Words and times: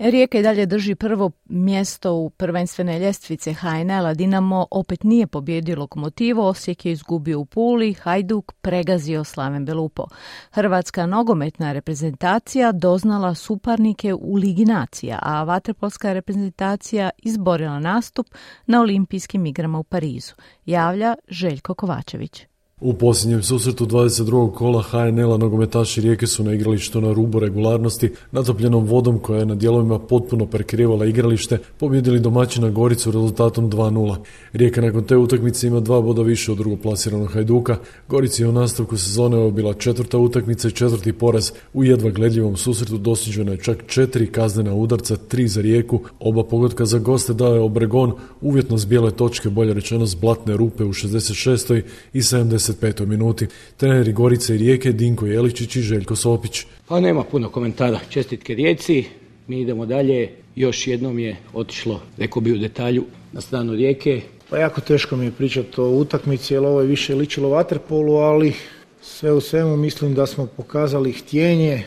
Rijeka 0.00 0.38
i 0.38 0.42
dalje 0.42 0.66
drži 0.66 0.94
prvo 0.94 1.30
mjesto 1.44 2.14
u 2.14 2.30
prvenstvene 2.30 2.98
ljestvice 2.98 3.52
HNL-a. 3.54 4.14
Dinamo 4.14 4.66
opet 4.70 5.04
nije 5.04 5.26
pobjedio 5.26 5.78
lokomotivu, 5.78 6.42
Osijek 6.42 6.86
je 6.86 6.92
izgubio 6.92 7.40
u 7.40 7.44
Puli, 7.44 7.92
Hajduk 7.92 8.52
pregazio 8.52 9.24
Slaven 9.24 9.64
Belupo. 9.64 10.06
Hrvatska 10.50 11.06
nogometna 11.06 11.72
reprezentacija 11.72 12.72
doznala 12.72 13.34
suparnike 13.34 14.14
u 14.14 14.34
Ligi 14.34 14.64
nacija, 14.64 15.18
a 15.22 15.42
vaterpolska 15.44 16.12
reprezentacija 16.12 17.10
izborila 17.18 17.80
nastup 17.80 18.26
na 18.66 18.80
olimpijskim 18.80 19.46
igrama 19.46 19.78
u 19.78 19.84
Parizu. 19.84 20.34
Javlja 20.66 21.14
Željko 21.28 21.74
Kovačević. 21.74 22.49
U 22.82 22.92
posljednjem 22.94 23.42
susretu 23.42 23.86
22. 23.86 24.52
kola 24.52 24.82
HNL-a 24.82 25.36
nogometaši 25.36 26.00
Rijeke 26.00 26.26
su 26.26 26.44
na 26.44 26.54
igralištu 26.54 27.00
na 27.00 27.12
rubu 27.12 27.38
regularnosti 27.38 28.12
natopljenom 28.32 28.84
vodom 28.84 29.18
koja 29.18 29.38
je 29.38 29.46
na 29.46 29.54
dijelovima 29.54 29.98
potpuno 29.98 30.46
prekrivala 30.46 31.06
igralište 31.06 31.58
pobjedili 31.78 32.20
domaćina 32.20 32.70
Goricu 32.70 33.10
rezultatom 33.10 33.70
2-0. 33.70 34.16
Rijeka 34.52 34.80
nakon 34.80 35.04
te 35.04 35.16
utakmice 35.16 35.66
ima 35.66 35.80
dva 35.80 36.00
boda 36.00 36.22
više 36.22 36.52
od 36.52 36.58
drugoplasiranog 36.58 37.32
Hajduka. 37.32 37.76
Gorici 38.08 38.42
je 38.42 38.48
u 38.48 38.52
nastavku 38.52 38.96
sezone 38.96 39.36
ovo 39.36 39.50
bila 39.50 39.74
četvrta 39.74 40.18
utakmica 40.18 40.68
i 40.68 40.72
četvrti 40.72 41.12
poraz. 41.12 41.52
U 41.74 41.84
jedva 41.84 42.10
gledljivom 42.10 42.56
susretu 42.56 42.98
dostiđeno 42.98 43.52
je 43.52 43.62
čak 43.62 43.84
četiri 43.86 44.32
kaznena 44.32 44.74
udarca, 44.74 45.16
tri 45.16 45.48
za 45.48 45.60
Rijeku, 45.60 46.00
oba 46.20 46.44
pogotka 46.44 46.84
za 46.84 46.98
goste 46.98 47.34
dao 47.34 47.54
je 47.54 47.60
Obregon, 47.60 48.12
uvjetno 48.40 48.78
s 48.78 48.86
bijele 48.86 49.10
točke, 49.10 49.50
bolje 49.50 49.74
rečeno 49.74 50.06
s 50.06 50.14
blatne 50.14 50.56
rupe 50.56 50.84
u 50.84 50.92
66. 50.92 51.82
i 52.12 52.20
70 52.20 52.69
25. 52.72 53.06
minuti. 53.06 53.46
Treneri 53.76 54.12
Gorice 54.12 54.54
i 54.54 54.58
Rijeke 54.58 54.92
Dinko 54.92 55.26
Jeličić 55.26 55.76
i 55.76 55.80
Željko 55.80 56.16
Sopić. 56.16 56.66
Pa 56.88 57.00
nema 57.00 57.24
puno 57.24 57.48
komentara. 57.48 58.00
Čestitke 58.08 58.54
Rijeci, 58.54 59.04
mi 59.46 59.60
idemo 59.60 59.86
dalje. 59.86 60.28
Još 60.56 60.86
jednom 60.86 61.18
je 61.18 61.36
otišlo, 61.54 62.00
rekao 62.16 62.42
bi 62.42 62.52
u 62.52 62.58
detalju, 62.58 63.04
na 63.32 63.40
stranu 63.40 63.74
Rijeke. 63.74 64.20
Pa 64.50 64.58
jako 64.58 64.80
teško 64.80 65.16
mi 65.16 65.24
je 65.24 65.30
pričati 65.30 65.80
o 65.80 65.84
utakmici, 65.84 66.54
jer 66.54 66.64
ovo 66.64 66.80
je 66.80 66.86
više 66.86 67.14
ličilo 67.14 67.48
vaterpolu, 67.48 68.14
ali 68.14 68.52
sve 69.02 69.32
u 69.32 69.40
svemu 69.40 69.76
mislim 69.76 70.14
da 70.14 70.26
smo 70.26 70.46
pokazali 70.46 71.12
htjenje, 71.12 71.82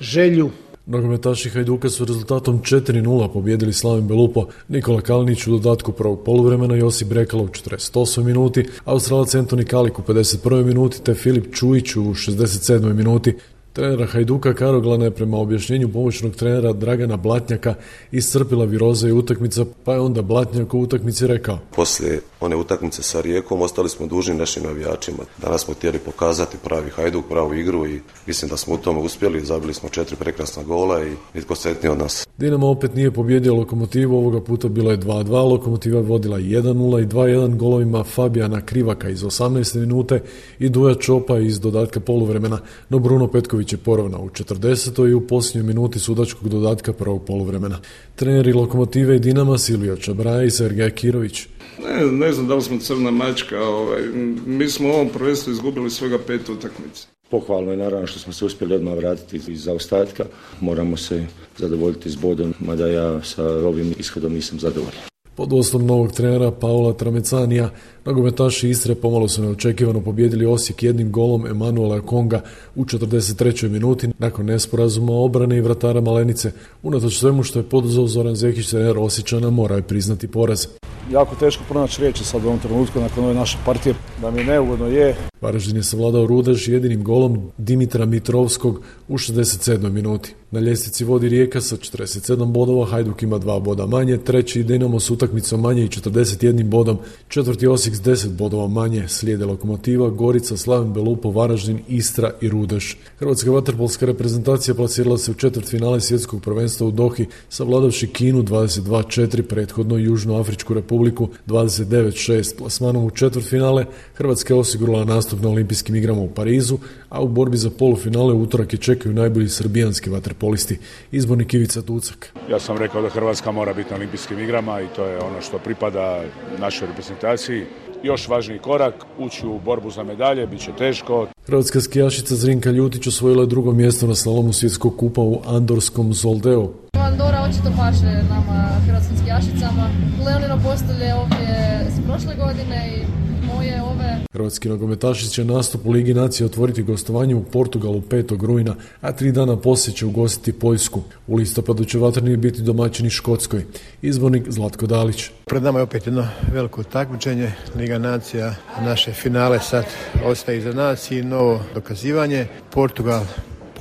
želju 0.00 0.50
Nogometaši 0.86 1.50
Hajduka 1.50 1.88
su 1.88 2.04
rezultatom 2.04 2.60
4-0 2.62 3.32
pobjedili 3.32 3.72
Slavim 3.72 4.08
Belupo, 4.08 4.46
Nikola 4.68 5.00
Kalinić 5.00 5.46
u 5.46 5.50
dodatku 5.50 5.92
prvog 5.92 6.24
poluvremena, 6.24 6.74
Josip 6.74 7.08
Brekalo 7.08 7.42
u 7.42 7.48
48 7.48 8.22
minuti, 8.22 8.68
Australac 8.84 9.34
Antoni 9.34 9.64
Kalik 9.64 9.98
u 9.98 10.02
51. 10.02 10.64
minuti 10.64 11.02
te 11.02 11.14
Filip 11.14 11.54
Čujić 11.54 11.96
u 11.96 12.00
67. 12.00 12.92
minuti. 12.92 13.34
Trenera 13.72 14.06
Hajduka 14.06 14.54
Karoglana 14.54 15.04
je 15.04 15.10
prema 15.10 15.38
objašnjenju 15.38 15.88
pomoćnog 15.92 16.34
trenera 16.34 16.72
Dragana 16.72 17.16
Blatnjaka 17.16 17.74
iscrpila 18.10 18.64
viroza 18.64 19.08
i 19.08 19.12
utakmica, 19.12 19.64
pa 19.84 19.92
je 19.92 20.00
onda 20.00 20.22
Blatnjak 20.22 20.74
u 20.74 20.80
utakmici 20.80 21.26
rekao. 21.26 21.58
Poslije 21.76 22.20
one 22.40 22.56
utakmice 22.56 23.02
sa 23.02 23.20
Rijekom 23.20 23.62
ostali 23.62 23.88
smo 23.88 24.06
dužni 24.06 24.34
našim 24.34 24.62
navijačima. 24.62 25.18
Danas 25.42 25.64
smo 25.64 25.74
htjeli 25.74 25.98
pokazati 25.98 26.56
pravi 26.64 26.90
Hajduk, 26.90 27.24
pravu 27.28 27.54
igru 27.54 27.86
i 27.86 28.00
mislim 28.26 28.48
da 28.48 28.56
smo 28.56 28.74
u 28.74 28.78
tome 28.78 29.00
uspjeli. 29.00 29.44
Zabili 29.44 29.74
smo 29.74 29.88
četiri 29.88 30.16
prekrasna 30.16 30.62
gola 30.62 31.06
i 31.06 31.12
nitko 31.34 31.54
sretniji 31.54 31.92
od 31.92 31.98
nas. 31.98 32.26
Dinamo 32.38 32.68
opet 32.68 32.94
nije 32.94 33.10
pobjedio 33.10 33.54
Lokomotivu, 33.54 34.16
ovoga 34.16 34.40
puta 34.40 34.68
bilo 34.68 34.90
je 34.90 34.98
2-2. 34.98 35.50
Lokomotiva 35.50 35.98
je 35.98 36.04
vodila 36.04 36.38
1-0 36.38 37.02
i 37.02 37.06
2-1 37.06 37.56
golovima 37.56 38.04
Fabijana 38.04 38.60
Krivaka 38.60 39.08
iz 39.08 39.22
18. 39.22 39.78
minute 39.78 40.22
i 40.58 40.68
Duja 40.68 40.94
Čopa 40.94 41.38
iz 41.38 41.60
dodatka 41.60 42.00
poluvremena, 42.00 42.58
no 42.88 42.98
Bruno 42.98 43.28
Petković 43.28 43.61
Ivković 43.62 43.72
je 43.72 43.78
poravnao 43.78 44.22
u 44.22 44.28
40. 44.28 45.10
i 45.10 45.14
u 45.14 45.26
posljednjoj 45.26 45.66
minuti 45.66 45.98
sudačkog 45.98 46.48
dodatka 46.48 46.92
prvog 46.92 47.24
poluvremena. 47.24 47.78
Treneri 48.16 48.52
Lokomotive 48.52 49.16
i 49.16 49.18
Dinama 49.18 49.58
Silvio 49.58 49.96
Čabraja 49.96 50.42
i 50.42 50.50
Sergej 50.50 50.90
Kirović. 50.90 51.46
Ne, 51.78 52.06
ne 52.06 52.32
znam 52.32 52.46
da 52.46 52.54
li 52.54 52.62
smo 52.62 52.78
crna 52.78 53.10
mačka, 53.10 53.60
ovaj, 53.60 54.02
mi 54.46 54.68
smo 54.68 54.88
u 54.88 54.92
ovom 54.92 55.08
prvenstvu 55.08 55.52
izgubili 55.52 55.90
svega 55.90 56.18
pet 56.18 56.48
utakmice. 56.48 57.06
Pohvalno 57.30 57.70
je 57.70 57.76
naravno 57.76 58.06
što 58.06 58.18
smo 58.18 58.32
se 58.32 58.44
uspjeli 58.44 58.74
odmah 58.74 58.94
vratiti 58.94 59.52
iz 59.52 59.64
zaostatka. 59.64 60.24
Moramo 60.60 60.96
se 60.96 61.26
zadovoljiti 61.58 62.10
s 62.10 62.16
bodom, 62.16 62.54
mada 62.60 62.86
ja 62.86 63.22
sa 63.22 63.44
ovim 63.44 63.94
ishodom 63.98 64.32
nisam 64.32 64.60
zadovoljan. 64.60 65.11
Pod 65.34 65.52
vodstvom 65.52 65.86
novog 65.86 66.12
trenera 66.12 66.50
Paula 66.50 66.92
Tramecanija, 66.92 67.70
nogometaši 68.04 68.68
Istre 68.68 68.94
pomalo 68.94 69.28
su 69.28 69.42
neočekivano 69.42 70.00
pobjedili 70.00 70.46
Osijek 70.46 70.82
jednim 70.82 71.12
golom 71.12 71.46
Emanuela 71.46 72.00
Konga 72.00 72.40
u 72.74 72.84
43. 72.84 73.68
minuti 73.68 74.08
nakon 74.18 74.46
nesporazuma 74.46 75.12
obrane 75.12 75.56
i 75.56 75.60
vratara 75.60 76.00
Malenice. 76.00 76.52
Unatoč 76.82 77.18
svemu 77.18 77.42
što 77.42 77.58
je 77.58 77.68
poduzeo 77.68 78.06
Zoran 78.06 78.34
Zekić, 78.34 78.70
trener 78.70 78.98
Osjećana 78.98 79.50
morao 79.50 79.76
je 79.76 79.82
priznati 79.82 80.28
poraz 80.28 80.66
jako 81.12 81.34
teško 81.34 81.62
pronaći 81.68 82.00
riječi 82.00 82.24
sad 82.24 82.44
u 82.44 82.46
ovom 82.46 82.58
trenutku 82.58 83.00
nakon 83.00 83.24
ove 83.24 83.34
naše 83.34 83.58
partije. 83.64 83.94
Da 84.20 84.30
mi 84.30 84.44
neugodno 84.44 84.86
je. 84.86 85.16
Varaždin 85.40 85.76
je 85.76 85.82
savladao 85.82 86.26
Rudaš 86.26 86.68
jedinim 86.68 87.04
golom 87.04 87.50
Dimitra 87.58 88.06
Mitrovskog 88.06 88.80
u 89.08 89.18
67. 89.18 89.90
minuti. 89.90 90.34
Na 90.52 90.60
ljestvici 90.60 91.04
vodi 91.04 91.28
Rijeka 91.28 91.60
sa 91.60 91.76
47 91.76 92.46
bodova, 92.46 92.86
Hajduk 92.86 93.22
ima 93.22 93.38
dva 93.38 93.60
boda 93.60 93.86
manje, 93.86 94.18
treći 94.18 94.62
Dinamo 94.62 95.00
s 95.00 95.10
utakmicom 95.10 95.60
manje 95.60 95.84
i 95.84 95.88
41 95.88 96.64
bodom, 96.64 96.98
četvrti 97.28 97.66
Osijek 97.66 97.96
s 97.96 98.00
10 98.00 98.28
bodova 98.28 98.68
manje, 98.68 99.08
slijede 99.08 99.44
Lokomotiva, 99.44 100.10
Gorica, 100.10 100.56
Slaven 100.56 100.92
Belupo, 100.92 101.30
Varaždin, 101.30 101.78
Istra 101.88 102.30
i 102.40 102.48
Rudeš. 102.48 102.98
Hrvatska 103.18 103.50
vaterpolska 103.50 104.06
reprezentacija 104.06 104.74
plasirala 104.74 105.18
se 105.18 105.30
u 105.30 105.34
četvrt 105.34 105.68
finale 105.68 106.00
svjetskog 106.00 106.42
prvenstva 106.42 106.86
u 106.86 106.90
Dohi, 106.90 107.26
savladavši 107.48 108.06
Kinu 108.06 108.42
22-4, 108.42 109.42
prethodno 109.42 109.96
Južnoafričku 109.96 110.74
republiku 110.74 111.28
29-6. 111.46 112.56
Plasmanom 112.58 113.04
u 113.04 113.10
četvrt 113.10 113.48
finale 113.48 113.84
Hrvatska 114.14 114.54
je 114.54 114.60
osigurala 114.60 115.04
nastup 115.04 115.42
na 115.42 115.48
olimpijskim 115.48 115.96
igrama 115.96 116.20
u 116.20 116.28
Parizu, 116.28 116.78
a 117.08 117.22
u 117.22 117.28
borbi 117.28 117.56
za 117.56 117.70
polufinale 117.70 118.34
utorak 118.34 118.72
je 118.72 118.78
čekaju 118.78 119.14
najbolji 119.14 119.48
srbijanski 119.48 120.10
vaterpolski 120.10 120.41
polisti. 120.42 120.78
Izbornik 121.12 121.54
Ivica 121.54 121.82
Tucak. 121.82 122.32
Ja 122.50 122.58
sam 122.60 122.76
rekao 122.76 123.02
da 123.02 123.08
Hrvatska 123.08 123.52
mora 123.52 123.72
biti 123.72 123.90
na 123.90 123.96
olimpijskim 123.96 124.38
igrama 124.38 124.80
i 124.80 124.86
to 124.96 125.06
je 125.06 125.18
ono 125.18 125.40
što 125.40 125.58
pripada 125.58 126.22
našoj 126.58 126.88
reprezentaciji. 126.88 127.64
Još 128.02 128.28
važniji 128.28 128.58
korak, 128.58 128.94
ući 129.18 129.46
u 129.46 129.60
borbu 129.64 129.90
za 129.90 130.02
medalje, 130.02 130.46
bit 130.46 130.60
će 130.60 130.72
teško. 130.78 131.26
Hrvatska 131.46 131.80
skijašica 131.80 132.34
Zrinka 132.36 132.70
Ljutić 132.70 133.06
osvojila 133.06 133.42
je 133.42 133.46
drugo 133.54 133.72
mjesto 133.72 134.06
na 134.06 134.14
slalomu 134.14 134.52
svjetskog 134.52 134.96
kupa 134.98 135.20
u 135.20 135.40
Andorskom 135.46 136.12
Zoldeu. 136.14 136.72
Andora 136.92 137.46
očito 137.48 137.70
paše 137.78 138.12
nama 138.34 138.58
hrvatskim 138.86 139.16
skijašicama. 139.18 139.84
Leonino 140.26 140.56
postolje 140.68 141.14
ovdje 141.14 141.46
s 141.94 141.96
prošle 142.06 142.34
godine 142.44 142.78
i 142.96 143.21
moje 143.54 143.82
ove. 143.82 144.16
Hrvatski 144.32 144.68
nogometaši 144.68 145.28
će 145.28 145.44
nastup 145.44 145.86
u 145.86 145.90
Ligi 145.90 146.14
nacije 146.14 146.46
otvoriti 146.46 146.82
gostovanje 146.82 147.34
u 147.34 147.42
Portugalu 147.44 148.00
5. 148.00 148.46
rujna, 148.46 148.74
a 149.00 149.12
tri 149.12 149.32
dana 149.32 149.56
poslije 149.56 149.96
će 149.96 150.06
ugostiti 150.06 150.58
Poljsku. 150.58 151.02
U 151.26 151.36
listopadu 151.36 151.84
će 151.84 151.98
vatrni 151.98 152.36
biti 152.36 152.62
domaćini 152.62 153.10
Škotskoj. 153.10 153.64
Izbornik 154.02 154.44
Zlatko 154.48 154.86
Dalić. 154.86 155.30
Pred 155.44 155.62
nama 155.62 155.78
je 155.78 155.82
opet 155.82 156.06
jedno 156.06 156.28
veliko 156.52 156.82
takmičenje. 156.82 157.52
Liga 157.76 157.98
nacija, 157.98 158.54
naše 158.80 159.12
finale 159.12 159.60
sad 159.60 159.84
ostaje 160.24 160.58
iza 160.58 160.72
nas 160.72 161.10
i 161.10 161.22
novo 161.22 161.60
dokazivanje. 161.74 162.46
Portugal 162.70 163.24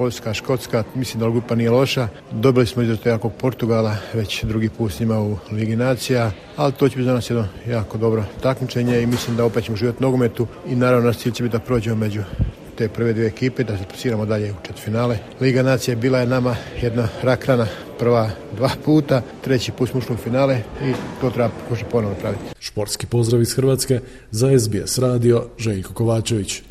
Poljska, 0.01 0.33
Škotska, 0.33 0.83
mislim 0.95 1.19
da 1.19 1.29
grupa 1.29 1.55
nije 1.55 1.69
loša. 1.69 2.07
Dobili 2.31 2.65
smo 2.65 2.81
izuzetno 2.83 3.11
jakog 3.11 3.33
Portugala, 3.37 3.95
već 4.13 4.43
drugi 4.43 4.69
put 4.69 4.91
s 4.91 4.99
njima 4.99 5.19
u 5.19 5.37
Ligi 5.51 5.75
nacija, 5.75 6.31
ali 6.55 6.73
to 6.73 6.89
će 6.89 6.95
biti 6.95 7.05
za 7.05 7.13
nas 7.13 7.29
jedno 7.29 7.47
jako 7.69 7.97
dobro 7.97 8.23
takmičenje 8.43 9.01
i 9.01 9.05
mislim 9.05 9.37
da 9.37 9.45
opet 9.45 9.63
ćemo 9.63 9.77
živjeti 9.77 10.03
nogometu 10.03 10.47
i 10.67 10.75
naravno 10.75 11.07
naš 11.07 11.17
cilj 11.17 11.31
će 11.31 11.43
biti 11.43 11.53
da 11.53 11.59
prođemo 11.59 11.95
među 11.95 12.21
te 12.77 12.89
prve 12.89 13.13
dvije 13.13 13.27
ekipe, 13.27 13.63
da 13.63 13.77
se 13.77 13.83
plasiramo 13.83 14.25
dalje 14.25 14.51
u 14.51 14.77
finale. 14.77 15.17
Liga 15.41 15.63
nacije 15.63 15.95
bila 15.95 16.19
je 16.19 16.25
nama 16.25 16.55
jedna 16.81 17.07
rakrana 17.23 17.67
prva 17.99 18.29
dva 18.55 18.69
puta, 18.85 19.21
treći 19.43 19.71
put 19.71 19.89
smo 19.89 20.01
u 20.09 20.17
finale 20.17 20.57
i 20.83 20.93
to 21.21 21.29
treba 21.29 21.49
pokušati 21.63 21.91
ponovno 21.91 22.15
praviti. 22.21 22.43
Športski 22.59 23.07
pozdrav 23.07 23.41
iz 23.41 23.55
Hrvatske 23.55 23.99
za 24.31 24.59
SBS 24.59 24.97
radio 24.97 25.45
Željko 25.57 25.93
Kovačević. 25.93 26.70